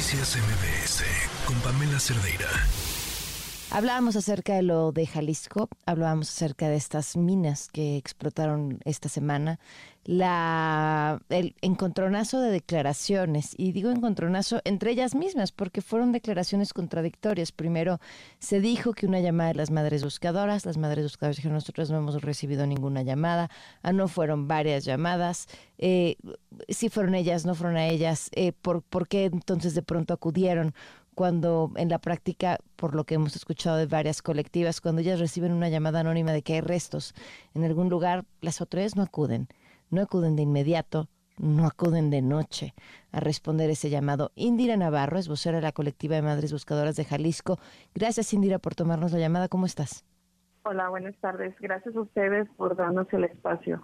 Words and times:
Noticias 0.00 0.34
MBS 0.34 1.04
con 1.44 1.56
Pamela 1.60 2.00
Cerdeira. 2.00 2.48
Hablábamos 3.70 4.16
acerca 4.16 4.54
de 4.54 4.62
lo 4.62 4.92
de 4.92 5.06
Jalisco, 5.06 5.68
hablábamos 5.84 6.30
acerca 6.30 6.70
de 6.70 6.76
estas 6.76 7.18
minas 7.18 7.68
que 7.68 7.98
explotaron 7.98 8.80
esta 8.86 9.10
semana, 9.10 9.60
la 10.10 11.22
el 11.28 11.54
encontronazo 11.60 12.40
de 12.40 12.50
declaraciones 12.50 13.54
y 13.56 13.70
digo 13.70 13.92
encontronazo 13.92 14.60
entre 14.64 14.90
ellas 14.90 15.14
mismas 15.14 15.52
porque 15.52 15.82
fueron 15.82 16.10
declaraciones 16.10 16.74
contradictorias. 16.74 17.52
Primero 17.52 18.00
se 18.40 18.58
dijo 18.58 18.92
que 18.92 19.06
una 19.06 19.20
llamada 19.20 19.50
de 19.50 19.54
las 19.54 19.70
madres 19.70 20.02
buscadoras, 20.02 20.66
las 20.66 20.78
madres 20.78 21.04
buscadoras 21.04 21.36
dijeron 21.36 21.54
nosotros 21.54 21.92
no 21.92 21.98
hemos 21.98 22.20
recibido 22.22 22.66
ninguna 22.66 23.02
llamada, 23.02 23.50
ah 23.82 23.92
no 23.92 24.08
fueron 24.08 24.48
varias 24.48 24.84
llamadas, 24.84 25.46
eh, 25.78 26.16
si 26.68 26.88
fueron 26.88 27.14
ellas, 27.14 27.46
no 27.46 27.54
fueron 27.54 27.76
a 27.76 27.86
ellas, 27.86 28.30
eh, 28.32 28.50
¿por, 28.50 28.82
¿por 28.82 29.06
qué 29.06 29.26
entonces 29.26 29.76
de 29.76 29.82
pronto 29.82 30.12
acudieron? 30.12 30.74
cuando 31.14 31.70
en 31.76 31.90
la 31.90 31.98
práctica, 31.98 32.58
por 32.76 32.94
lo 32.94 33.04
que 33.04 33.14
hemos 33.14 33.36
escuchado 33.36 33.76
de 33.76 33.84
varias 33.84 34.22
colectivas, 34.22 34.80
cuando 34.80 35.02
ellas 35.02 35.20
reciben 35.20 35.52
una 35.52 35.68
llamada 35.68 36.00
anónima 36.00 36.32
de 36.32 36.40
que 36.40 36.54
hay 36.54 36.60
restos 36.62 37.14
en 37.52 37.62
algún 37.64 37.90
lugar, 37.90 38.24
las 38.40 38.60
autoridades 38.62 38.96
no 38.96 39.02
acuden, 39.02 39.48
no 39.90 40.02
acuden 40.02 40.36
de 40.36 40.42
inmediato, 40.42 41.08
no 41.38 41.66
acuden 41.66 42.10
de 42.10 42.22
noche 42.22 42.74
a 43.12 43.20
responder 43.20 43.70
ese 43.70 43.90
llamado. 43.90 44.30
Indira 44.34 44.76
Navarro 44.76 45.18
es 45.18 45.28
vocera 45.28 45.56
de 45.56 45.62
la 45.62 45.72
colectiva 45.72 46.16
de 46.16 46.22
Madres 46.22 46.52
Buscadoras 46.52 46.96
de 46.96 47.04
Jalisco. 47.04 47.58
Gracias, 47.94 48.32
Indira, 48.32 48.58
por 48.58 48.74
tomarnos 48.74 49.12
la 49.12 49.18
llamada. 49.18 49.48
¿Cómo 49.48 49.66
estás? 49.66 50.04
Hola, 50.64 50.88
buenas 50.90 51.16
tardes. 51.16 51.54
Gracias 51.60 51.96
a 51.96 52.00
ustedes 52.00 52.48
por 52.56 52.76
darnos 52.76 53.06
el 53.12 53.24
espacio. 53.24 53.82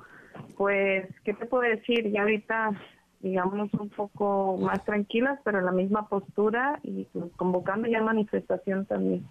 Pues, 0.57 1.07
¿qué 1.25 1.33
te 1.33 1.47
puedo 1.47 1.63
decir? 1.63 2.11
Ya 2.13 2.23
ahorita 2.23 2.73
digamos, 3.21 3.73
un 3.75 3.89
poco 3.89 4.57
más 4.59 4.85
tranquilas, 4.85 5.41
pero 5.45 5.59
en 5.59 5.65
la 5.65 5.73
misma 5.73 6.09
postura 6.09 6.79
y 6.83 7.05
pues, 7.13 7.25
convocando 7.37 7.89
ya 7.89 8.01
manifestación 8.03 8.87
también. 8.87 9.27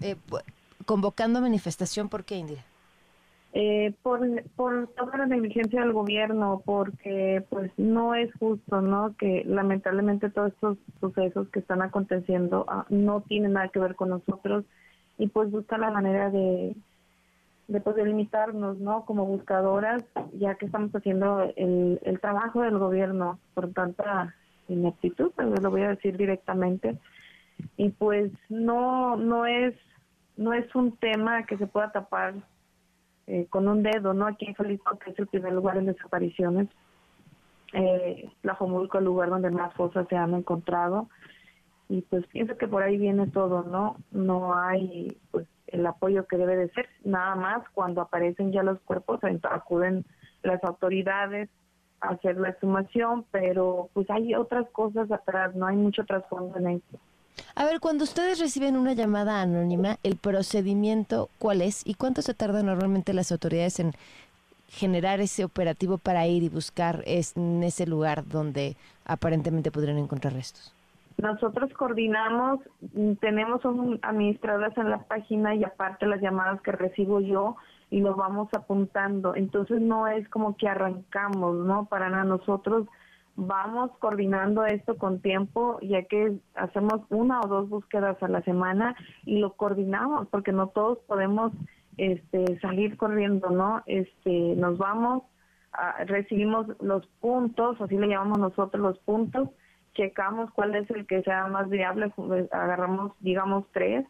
Eh, 0.00 0.16
convocando 0.84 1.40
manifestación, 1.40 2.08
¿por 2.08 2.24
qué, 2.24 2.36
Indira? 2.36 2.62
Eh, 3.54 3.92
por, 4.02 4.20
por 4.56 4.88
toda 4.94 5.18
la 5.18 5.26
negligencia 5.26 5.82
del 5.82 5.92
gobierno, 5.92 6.62
porque 6.64 7.44
pues 7.50 7.70
no 7.76 8.14
es 8.14 8.32
justo, 8.38 8.80
¿no? 8.80 9.14
Que 9.18 9.44
lamentablemente 9.44 10.30
todos 10.30 10.52
estos 10.54 10.78
sucesos 11.00 11.48
que 11.50 11.58
están 11.58 11.82
aconteciendo 11.82 12.64
ah, 12.68 12.86
no 12.88 13.20
tienen 13.20 13.52
nada 13.52 13.68
que 13.68 13.78
ver 13.78 13.94
con 13.94 14.08
nosotros 14.08 14.64
y 15.18 15.26
pues 15.26 15.50
busca 15.50 15.76
la 15.76 15.90
manera 15.90 16.30
de, 16.30 16.74
de, 17.68 17.80
pues, 17.82 17.96
limitarnos, 17.96 18.78
¿no? 18.78 19.04
Como 19.04 19.26
buscadoras, 19.26 20.02
ya 20.32 20.54
que 20.54 20.64
estamos 20.64 20.90
haciendo 20.94 21.42
el, 21.56 22.00
el 22.04 22.20
trabajo 22.20 22.62
del 22.62 22.78
gobierno 22.78 23.38
por 23.52 23.70
tanta 23.74 24.34
ineptitud, 24.68 25.30
pero 25.36 25.54
lo 25.54 25.70
voy 25.70 25.82
a 25.82 25.90
decir 25.90 26.16
directamente. 26.16 26.98
Y 27.76 27.90
pues 27.90 28.32
no, 28.48 29.16
no 29.16 29.44
es, 29.44 29.74
no 30.38 30.54
es 30.54 30.74
un 30.74 30.96
tema 30.96 31.44
que 31.44 31.58
se 31.58 31.66
pueda 31.66 31.92
tapar 31.92 32.34
eh, 33.26 33.46
con 33.48 33.68
un 33.68 33.82
dedo, 33.82 34.14
¿no? 34.14 34.26
Aquí 34.26 34.46
en 34.46 34.54
Jalisco, 34.54 34.98
que 34.98 35.10
es 35.10 35.18
el 35.18 35.26
primer 35.26 35.52
lugar 35.52 35.76
en 35.76 35.86
desapariciones, 35.86 36.68
eh, 37.72 38.30
la 38.42 38.54
Jomulco, 38.54 38.98
el 38.98 39.04
lugar 39.04 39.30
donde 39.30 39.50
más 39.50 39.72
fosas 39.74 40.06
se 40.08 40.16
han 40.16 40.34
encontrado. 40.34 41.08
Y 41.88 42.02
pues 42.02 42.26
pienso 42.28 42.56
que 42.56 42.68
por 42.68 42.82
ahí 42.82 42.96
viene 42.96 43.26
todo, 43.28 43.64
¿no? 43.64 43.96
No 44.10 44.54
hay, 44.54 45.16
pues, 45.30 45.46
el 45.66 45.86
apoyo 45.86 46.26
que 46.26 46.36
debe 46.36 46.56
de 46.56 46.70
ser, 46.70 46.88
nada 47.04 47.34
más 47.34 47.68
cuando 47.70 48.00
aparecen 48.00 48.52
ya 48.52 48.62
los 48.62 48.80
cuerpos, 48.80 49.20
acuden 49.42 50.04
las 50.42 50.62
autoridades 50.64 51.48
a 52.00 52.10
hacer 52.10 52.36
la 52.36 52.50
exhumación, 52.50 53.24
pero 53.30 53.88
pues 53.94 54.08
hay 54.10 54.34
otras 54.34 54.68
cosas 54.70 55.10
atrás, 55.10 55.54
no 55.54 55.66
hay 55.66 55.76
mucho 55.76 56.04
trasfondo 56.04 56.58
en 56.58 56.66
esto. 56.68 56.98
A 57.54 57.64
ver, 57.64 57.80
cuando 57.80 58.04
ustedes 58.04 58.38
reciben 58.38 58.76
una 58.76 58.94
llamada 58.94 59.42
anónima, 59.42 59.98
¿el 60.02 60.16
procedimiento 60.16 61.28
cuál 61.38 61.62
es 61.62 61.86
y 61.86 61.94
cuánto 61.94 62.22
se 62.22 62.34
tardan 62.34 62.66
normalmente 62.66 63.12
las 63.12 63.32
autoridades 63.32 63.80
en 63.80 63.92
generar 64.68 65.20
ese 65.20 65.44
operativo 65.44 65.98
para 65.98 66.26
ir 66.26 66.42
y 66.42 66.48
buscar 66.48 67.02
en 67.06 67.62
ese 67.62 67.86
lugar 67.86 68.26
donde 68.26 68.76
aparentemente 69.04 69.70
podrían 69.70 69.98
encontrar 69.98 70.32
restos? 70.32 70.74
Nosotros 71.18 71.70
coordinamos, 71.74 72.60
mm, 72.94 73.12
tenemos 73.14 73.64
un 73.64 73.98
administradoras 74.02 74.76
en 74.78 74.90
la 74.90 75.02
página 75.04 75.54
y 75.54 75.62
aparte 75.62 76.06
las 76.06 76.20
llamadas 76.20 76.60
que 76.62 76.72
recibo 76.72 77.20
yo 77.20 77.56
y 77.90 78.00
lo 78.00 78.14
vamos 78.14 78.48
apuntando. 78.54 79.36
Entonces 79.36 79.80
no 79.80 80.08
es 80.08 80.26
como 80.30 80.56
que 80.56 80.68
arrancamos, 80.68 81.54
¿no? 81.66 81.84
Para 81.84 82.08
nada, 82.08 82.24
nosotros 82.24 82.88
vamos 83.36 83.90
coordinando 83.98 84.64
esto 84.64 84.96
con 84.96 85.20
tiempo, 85.20 85.78
ya 85.80 86.02
que 86.04 86.38
hacemos 86.54 87.00
una 87.08 87.40
o 87.40 87.46
dos 87.46 87.68
búsquedas 87.68 88.22
a 88.22 88.28
la 88.28 88.42
semana 88.42 88.94
y 89.24 89.38
lo 89.38 89.54
coordinamos, 89.54 90.28
porque 90.28 90.52
no 90.52 90.68
todos 90.68 90.98
podemos 91.06 91.52
este, 91.96 92.58
salir 92.60 92.96
corriendo, 92.96 93.50
¿no? 93.50 93.82
Este, 93.86 94.54
nos 94.56 94.78
vamos, 94.78 95.24
recibimos 96.06 96.66
los 96.80 97.06
puntos, 97.20 97.80
así 97.80 97.96
le 97.96 98.08
llamamos 98.08 98.38
nosotros 98.38 98.82
los 98.82 98.98
puntos, 99.00 99.48
checamos 99.94 100.50
cuál 100.52 100.74
es 100.74 100.90
el 100.90 101.06
que 101.06 101.22
sea 101.22 101.46
más 101.48 101.68
viable, 101.68 102.10
pues, 102.14 102.52
agarramos, 102.52 103.12
digamos, 103.20 103.66
tres, 103.72 104.06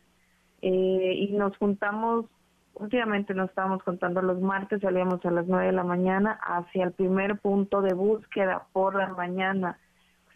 eh, 0.62 1.14
y 1.16 1.32
nos 1.32 1.56
juntamos, 1.56 2.26
últimamente 2.74 3.34
nos 3.34 3.50
estábamos 3.50 3.82
contando 3.82 4.22
los 4.22 4.40
martes, 4.40 4.80
salíamos 4.80 5.24
a 5.24 5.30
las 5.30 5.46
nueve 5.46 5.66
de 5.66 5.72
la 5.72 5.84
mañana 5.84 6.38
hacia 6.42 6.84
el 6.84 6.92
primer 6.92 7.38
punto 7.38 7.82
de 7.82 7.94
búsqueda 7.94 8.66
por 8.72 8.94
la 8.94 9.08
mañana. 9.08 9.78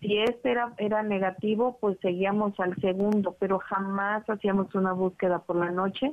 Si 0.00 0.18
este 0.18 0.50
era, 0.50 0.74
era 0.76 1.02
negativo, 1.02 1.78
pues 1.80 1.98
seguíamos 2.02 2.58
al 2.60 2.76
segundo, 2.76 3.34
pero 3.40 3.58
jamás 3.58 4.28
hacíamos 4.28 4.74
una 4.74 4.92
búsqueda 4.92 5.38
por 5.40 5.56
la 5.56 5.70
noche 5.70 6.12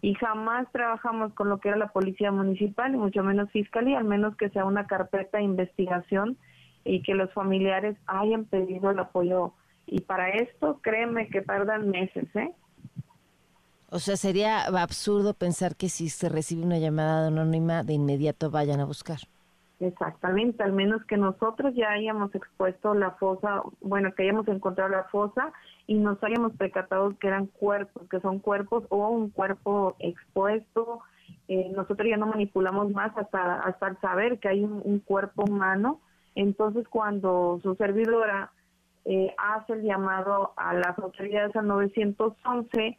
y 0.00 0.14
jamás 0.14 0.66
trabajamos 0.72 1.34
con 1.34 1.50
lo 1.50 1.58
que 1.58 1.68
era 1.68 1.76
la 1.76 1.88
policía 1.88 2.32
municipal 2.32 2.94
y 2.94 2.96
mucho 2.96 3.22
menos 3.22 3.50
fiscalía, 3.50 3.98
al 3.98 4.04
menos 4.04 4.34
que 4.36 4.48
sea 4.48 4.64
una 4.64 4.86
carpeta 4.86 5.38
de 5.38 5.44
investigación 5.44 6.38
y 6.84 7.02
que 7.02 7.14
los 7.14 7.30
familiares 7.32 7.96
hayan 8.06 8.46
pedido 8.46 8.90
el 8.90 8.98
apoyo. 8.98 9.52
Y 9.86 10.00
para 10.00 10.30
esto, 10.30 10.80
créeme 10.82 11.28
que 11.28 11.42
tardan 11.42 11.90
meses, 11.90 12.34
¿eh? 12.34 12.52
O 13.90 13.98
sea, 13.98 14.16
sería 14.16 14.64
absurdo 14.64 15.34
pensar 15.34 15.76
que 15.76 15.88
si 15.88 16.08
se 16.08 16.28
recibe 16.28 16.62
una 16.62 16.78
llamada 16.78 17.28
anónima, 17.28 17.82
de 17.82 17.94
inmediato 17.94 18.50
vayan 18.50 18.80
a 18.80 18.84
buscar. 18.84 19.18
Exactamente, 19.80 20.62
al 20.62 20.72
menos 20.72 21.04
que 21.04 21.16
nosotros 21.16 21.72
ya 21.74 21.90
hayamos 21.92 22.34
expuesto 22.34 22.94
la 22.94 23.12
fosa, 23.12 23.62
bueno, 23.80 24.12
que 24.12 24.24
hayamos 24.24 24.48
encontrado 24.48 24.90
la 24.90 25.04
fosa 25.04 25.52
y 25.86 25.94
nos 25.94 26.22
hayamos 26.22 26.52
percatado 26.54 27.16
que 27.18 27.28
eran 27.28 27.46
cuerpos, 27.46 28.08
que 28.10 28.20
son 28.20 28.40
cuerpos 28.40 28.84
o 28.88 29.08
un 29.08 29.30
cuerpo 29.30 29.94
expuesto. 30.00 31.00
Eh, 31.46 31.70
nosotros 31.74 32.08
ya 32.10 32.16
no 32.16 32.26
manipulamos 32.26 32.90
más 32.90 33.16
hasta, 33.16 33.60
hasta 33.60 33.94
saber 34.00 34.38
que 34.40 34.48
hay 34.48 34.64
un 34.64 34.98
cuerpo 34.98 35.44
humano 35.44 36.00
entonces, 36.38 36.86
cuando 36.88 37.58
su 37.64 37.74
servidora 37.74 38.52
eh, 39.04 39.34
hace 39.38 39.72
el 39.72 39.82
llamado 39.82 40.52
a 40.56 40.72
las 40.72 40.96
autoridades 40.96 41.54
al 41.56 41.66
911, 41.66 42.96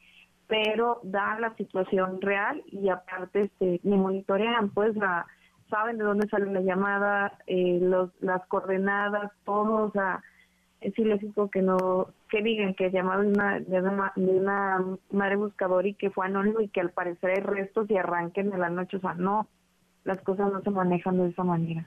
pero 0.49 0.99
da 1.03 1.39
la 1.39 1.55
situación 1.55 2.19
real 2.21 2.63
y 2.65 2.89
aparte 2.89 3.43
este, 3.43 3.79
me 3.83 3.97
monitorean, 3.97 4.71
pues 4.71 4.95
la, 4.95 5.27
saben 5.69 5.99
de 5.99 6.03
dónde 6.03 6.27
sale 6.27 6.51
la 6.51 6.61
llamada, 6.61 7.37
eh, 7.45 7.77
los, 7.79 8.09
las 8.19 8.43
coordenadas, 8.47 9.31
todo, 9.45 9.85
o 9.85 9.91
sea, 9.91 10.23
es 10.81 10.97
ilógico 10.97 11.51
que 11.51 11.61
no, 11.61 12.07
que 12.29 12.41
digan 12.41 12.73
que 12.73 12.89
llamaron 12.89 13.27
una, 13.27 13.59
de, 13.59 13.79
una, 13.79 14.11
de 14.15 14.39
una 14.39 14.85
madre 15.11 15.35
buscadora 15.35 15.87
y 15.87 15.93
que 15.93 16.09
fue 16.09 16.25
anónimo 16.25 16.61
y 16.61 16.69
que 16.69 16.81
al 16.81 16.89
parecer 16.89 17.29
hay 17.29 17.43
restos 17.43 17.87
y 17.91 17.97
arranquen 17.97 18.51
en 18.51 18.59
la 18.59 18.71
noche, 18.71 18.97
o 18.97 19.01
sea, 19.01 19.13
no, 19.13 19.47
las 20.03 20.19
cosas 20.21 20.51
no 20.51 20.61
se 20.61 20.71
manejan 20.71 21.17
de 21.19 21.29
esa 21.29 21.43
manera. 21.43 21.85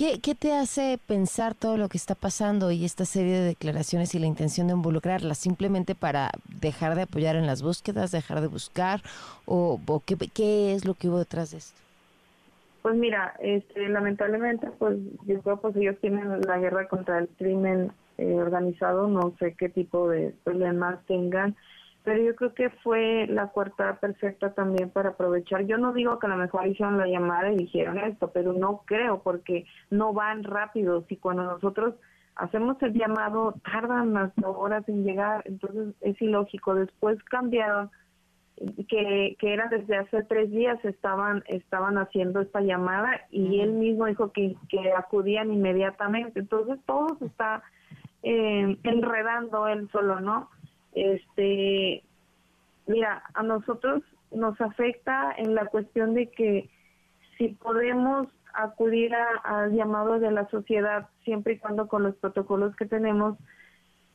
¿Qué, 0.00 0.34
te 0.34 0.54
hace 0.54 0.98
pensar 1.06 1.54
todo 1.54 1.76
lo 1.76 1.90
que 1.90 1.98
está 1.98 2.14
pasando 2.14 2.70
y 2.70 2.86
esta 2.86 3.04
serie 3.04 3.34
de 3.34 3.44
declaraciones 3.44 4.14
y 4.14 4.18
la 4.18 4.24
intención 4.24 4.66
de 4.66 4.72
involucrarlas? 4.72 5.36
¿Simplemente 5.36 5.94
para 5.94 6.30
dejar 6.58 6.94
de 6.94 7.02
apoyar 7.02 7.36
en 7.36 7.46
las 7.46 7.62
búsquedas, 7.62 8.10
dejar 8.10 8.40
de 8.40 8.46
buscar? 8.46 9.02
¿O, 9.44 9.78
qué, 10.06 10.16
qué, 10.32 10.74
es 10.74 10.86
lo 10.86 10.94
que 10.94 11.10
hubo 11.10 11.18
detrás 11.18 11.50
de 11.50 11.58
esto? 11.58 11.78
Pues 12.80 12.94
mira, 12.94 13.34
este, 13.40 13.90
lamentablemente, 13.90 14.70
pues 14.78 14.96
yo 15.26 15.42
creo 15.42 15.60
pues 15.60 15.76
ellos 15.76 15.96
tienen 16.00 16.40
la 16.48 16.56
guerra 16.56 16.88
contra 16.88 17.18
el 17.18 17.28
crimen 17.36 17.92
eh, 18.16 18.36
organizado, 18.36 19.06
no 19.06 19.34
sé 19.38 19.52
qué 19.52 19.68
tipo 19.68 20.08
de 20.08 20.34
problemas 20.44 21.04
tengan 21.08 21.54
pero 22.02 22.22
yo 22.22 22.34
creo 22.34 22.54
que 22.54 22.70
fue 22.70 23.26
la 23.28 23.48
cuarta 23.48 23.98
perfecta 24.00 24.54
también 24.54 24.90
para 24.90 25.10
aprovechar. 25.10 25.66
Yo 25.66 25.76
no 25.76 25.92
digo 25.92 26.18
que 26.18 26.26
a 26.26 26.30
lo 26.30 26.36
mejor 26.36 26.66
hicieron 26.66 26.96
la 26.96 27.06
llamada 27.06 27.52
y 27.52 27.56
dijeron 27.56 27.98
esto, 27.98 28.30
pero 28.32 28.52
no 28.52 28.82
creo 28.86 29.22
porque 29.22 29.66
no 29.90 30.12
van 30.12 30.44
rápido. 30.44 31.04
Si 31.08 31.16
cuando 31.16 31.42
nosotros 31.44 31.94
hacemos 32.36 32.82
el 32.82 32.94
llamado 32.94 33.54
tardan 33.70 34.14
las 34.14 34.32
horas 34.42 34.88
en 34.88 35.04
llegar, 35.04 35.42
entonces 35.44 35.94
es 36.00 36.20
ilógico. 36.22 36.74
Después 36.74 37.22
cambiaron 37.24 37.90
que, 38.88 39.36
que 39.38 39.52
era 39.52 39.68
desde 39.68 39.96
hace 39.96 40.22
tres 40.24 40.50
días 40.50 40.82
estaban 40.84 41.42
estaban 41.48 41.96
haciendo 41.98 42.40
esta 42.40 42.60
llamada 42.60 43.22
y 43.30 43.60
él 43.60 43.72
mismo 43.72 44.06
dijo 44.06 44.32
que, 44.32 44.56
que 44.70 44.92
acudían 44.92 45.52
inmediatamente. 45.52 46.40
Entonces 46.40 46.78
todo 46.86 47.16
se 47.18 47.26
está 47.26 47.62
eh, 48.22 48.78
enredando 48.84 49.68
él 49.68 49.88
solo, 49.92 50.20
¿no? 50.20 50.48
Este, 50.92 52.02
mira, 52.86 53.22
a 53.34 53.42
nosotros 53.42 54.02
nos 54.30 54.60
afecta 54.60 55.32
en 55.36 55.54
la 55.54 55.66
cuestión 55.66 56.14
de 56.14 56.30
que 56.30 56.68
si 57.36 57.48
podemos 57.48 58.28
acudir 58.52 59.14
al 59.44 59.72
llamado 59.72 60.18
de 60.18 60.30
la 60.30 60.48
sociedad 60.48 61.08
siempre 61.24 61.54
y 61.54 61.58
cuando 61.58 61.88
con 61.88 62.02
los 62.02 62.16
protocolos 62.16 62.74
que 62.76 62.86
tenemos, 62.86 63.38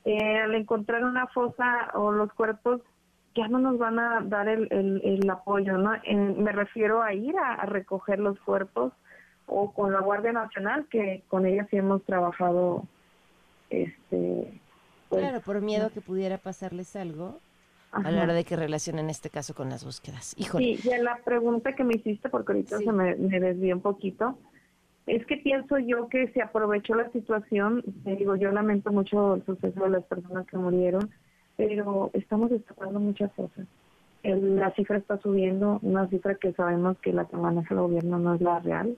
eh, 0.04 0.40
al 0.40 0.54
encontrar 0.56 1.04
una 1.04 1.28
fosa 1.28 1.92
o 1.94 2.12
los 2.12 2.32
cuerpos 2.34 2.82
ya 3.34 3.48
no 3.48 3.60
nos 3.60 3.78
van 3.78 4.00
a 4.00 4.22
dar 4.22 4.48
el, 4.48 4.68
el, 4.72 5.30
apoyo, 5.30 5.78
¿no? 5.78 5.92
me 6.38 6.52
refiero 6.54 7.02
a 7.02 7.14
ir 7.14 7.36
a, 7.38 7.66
recoger 7.66 8.20
los 8.20 8.40
cuerpos 8.40 8.94
o 9.46 9.74
con 9.74 9.92
la 9.92 10.00
Guardia 10.00 10.32
Nacional, 10.32 10.88
que 10.90 11.24
con 11.28 11.46
ella 11.46 11.68
sí 11.70 11.78
hemos 11.78 12.04
trabajado, 12.04 12.84
este... 13.70 14.62
Pues, 15.16 15.30
claro, 15.30 15.44
por 15.44 15.62
miedo 15.62 15.90
que 15.92 16.02
pudiera 16.02 16.38
pasarles 16.38 16.96
algo 16.96 17.40
a 17.92 18.12
la 18.12 18.24
hora 18.24 18.34
de 18.34 18.44
que 18.44 18.56
relacionen 18.56 19.10
este 19.10 19.30
caso 19.30 19.54
con 19.56 19.70
las 19.70 19.86
búsquedas. 19.86 20.36
Híjole. 20.38 20.78
Sí, 20.78 20.90
y 20.90 21.02
la 21.02 21.18
pregunta 21.24 21.74
que 21.74 21.84
me 21.84 21.96
hiciste, 21.96 22.30
porque 22.30 22.52
ahorita 22.52 22.80
se 22.80 22.92
me, 22.92 23.16
me 23.16 23.40
desvió 23.40 23.76
un 23.76 23.82
poquito, 23.82 24.38
es 25.08 25.26
que 25.26 25.38
pienso 25.38 25.78
yo 25.78 26.10
que 26.10 26.28
se 26.30 26.42
aprovechó 26.42 26.96
la 26.96 27.10
situación, 27.12 27.84
te 28.04 28.16
digo, 28.16 28.36
yo 28.36 28.52
lamento 28.52 28.92
mucho 28.92 29.36
el 29.36 29.46
suceso 29.46 29.84
de 29.84 29.90
las 29.90 30.04
personas 30.04 30.46
que 30.48 30.58
murieron, 30.58 31.10
pero 31.56 32.10
estamos 32.14 32.50
destapando 32.50 33.00
muchas 33.00 33.32
cosas. 33.34 33.66
la 34.24 34.74
cifra 34.74 34.98
está 34.98 35.18
subiendo, 35.20 35.80
una 35.84 36.08
cifra 36.10 36.36
que 36.36 36.54
sabemos 36.54 36.98
que 37.00 37.14
la 37.14 37.26
que 37.26 37.38
maneja 37.38 37.74
el 37.76 37.82
gobierno 37.82 38.20
no 38.20 38.34
es 38.34 38.42
la 38.42 38.60
real. 38.60 38.98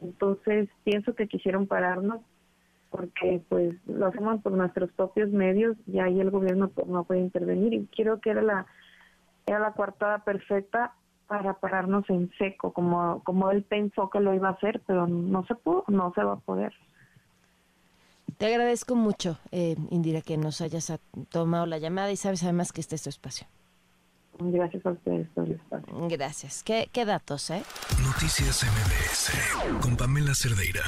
Entonces, 0.00 0.68
pienso 0.84 1.14
que 1.14 1.26
quisieron 1.26 1.66
pararnos 1.66 2.20
porque 2.90 3.42
pues 3.48 3.74
lo 3.86 4.06
hacemos 4.06 4.40
por 4.42 4.52
nuestros 4.52 4.90
propios 4.92 5.30
medios 5.30 5.76
y 5.86 5.98
ahí 5.98 6.20
el 6.20 6.30
gobierno 6.30 6.68
pues, 6.68 6.86
no 6.86 7.04
puede 7.04 7.20
intervenir 7.20 7.74
y 7.74 7.86
quiero 7.94 8.20
que 8.20 8.30
era 8.30 8.42
la 8.42 8.66
era 9.46 9.58
la 9.58 9.72
coartada 9.72 10.24
perfecta 10.24 10.94
para 11.26 11.54
pararnos 11.54 12.08
en 12.08 12.30
seco 12.38 12.72
como 12.72 13.22
como 13.24 13.50
él 13.50 13.62
pensó 13.62 14.08
que 14.10 14.20
lo 14.20 14.34
iba 14.34 14.48
a 14.48 14.52
hacer 14.52 14.80
pero 14.86 15.06
no 15.06 15.44
se 15.46 15.54
pudo 15.54 15.84
no 15.88 16.12
se 16.14 16.22
va 16.22 16.34
a 16.34 16.40
poder 16.40 16.72
te 18.38 18.46
agradezco 18.46 18.94
mucho 18.94 19.38
eh, 19.52 19.76
Indira 19.90 20.22
que 20.22 20.36
nos 20.36 20.60
hayas 20.60 20.98
tomado 21.30 21.66
la 21.66 21.78
llamada 21.78 22.10
y 22.10 22.16
sabes 22.16 22.42
además 22.42 22.72
que 22.72 22.80
este 22.80 22.96
es 22.96 23.02
tu 23.02 23.10
espacio 23.10 23.46
Gracias 24.40 24.86
a 24.86 24.90
ustedes 24.92 25.28
por 25.30 25.46
el 25.46 25.52
espacio. 25.52 26.08
Gracias. 26.08 26.62
¿Qué, 26.62 26.88
qué 26.92 27.04
datos, 27.04 27.50
eh? 27.50 27.62
Noticias 28.04 28.64
MBS 28.64 29.80
con 29.82 29.96
Pamela 29.96 30.32
Cerdeira. 30.32 30.84